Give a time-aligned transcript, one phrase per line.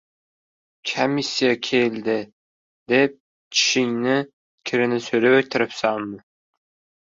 [0.91, 2.15] «Kamissiya keldi»,
[2.95, 4.27] deb tishining
[4.71, 6.23] kirini so‘rib o‘tirsinmi?